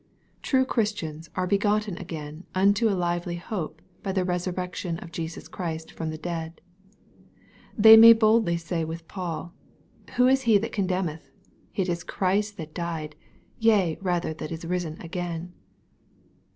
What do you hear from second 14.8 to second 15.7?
again.''